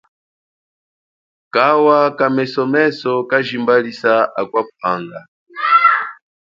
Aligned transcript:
Kawa 1.53 1.99
kamesomeso 2.17 3.11
kajimbalisa 3.29 4.11
akwa 4.41 4.61
kuhanga. 4.69 5.19